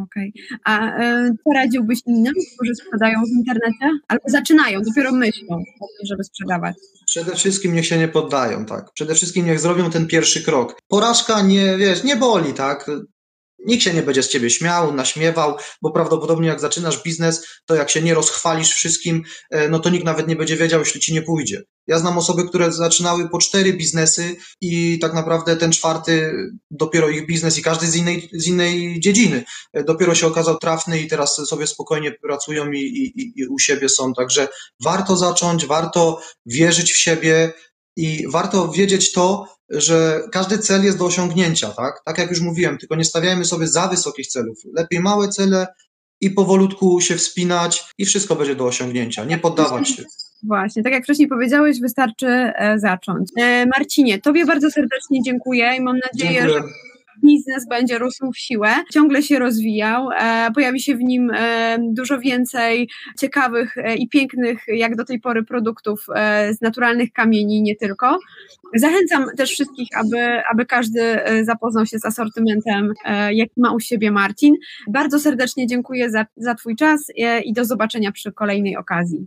[0.03, 0.33] Okej.
[0.65, 3.99] A e, co radziłbyś innym, którzy sprzedają w internecie?
[4.07, 6.75] Albo zaczynają, dopiero myślą o tym, żeby sprzedawać.
[7.07, 8.91] Przede wszystkim niech się nie poddają, tak.
[8.93, 10.79] Przede wszystkim niech zrobią ten pierwszy krok.
[10.87, 12.89] Porażka nie, wiesz, nie boli, tak.
[13.65, 17.89] Nikt się nie będzie z ciebie śmiał, naśmiewał, bo prawdopodobnie jak zaczynasz biznes, to jak
[17.89, 21.21] się nie rozchwalisz wszystkim, e, no to nikt nawet nie będzie wiedział, jeśli ci nie
[21.21, 21.63] pójdzie.
[21.87, 26.33] Ja znam osoby, które zaczynały po cztery biznesy i tak naprawdę ten czwarty
[26.71, 29.43] dopiero ich biznes i każdy z innej, z innej dziedziny
[29.73, 33.89] e, dopiero się okazał trafny i teraz sobie spokojnie pracują i, i, i u siebie
[33.89, 34.13] są.
[34.13, 34.47] Także
[34.83, 37.53] warto zacząć, warto wierzyć w siebie
[37.95, 42.01] i warto wiedzieć to, że każdy cel jest do osiągnięcia, tak?
[42.05, 44.57] Tak jak już mówiłem, tylko nie stawiajmy sobie za wysokich celów.
[44.73, 45.67] Lepiej małe cele
[46.21, 49.25] i powolutku się wspinać i wszystko będzie do osiągnięcia.
[49.25, 50.03] Nie poddawać się.
[50.43, 53.29] Właśnie, tak jak wcześniej powiedziałeś, wystarczy e, zacząć.
[53.37, 56.73] E, Marcinie, Tobie bardzo serdecznie dziękuję i mam nadzieję, że Dziękuję.
[57.25, 62.19] Biznes będzie rósł w siłę, ciągle się rozwijał, e, pojawi się w nim e, dużo
[62.19, 66.05] więcej ciekawych e, i pięknych, jak do tej pory, produktów
[66.51, 68.19] z naturalnych kamieni, nie tylko.
[68.75, 72.93] Zachęcam też wszystkich, aby, aby każdy zapoznał się z asortymentem,
[73.31, 74.55] jaki ma u siebie Marcin.
[74.87, 77.11] Bardzo serdecznie dziękuję za, za Twój czas
[77.45, 79.25] i do zobaczenia przy kolejnej okazji.